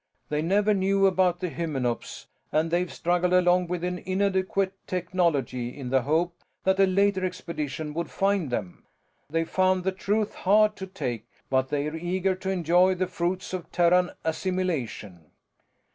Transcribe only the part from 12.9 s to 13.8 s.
the fruits of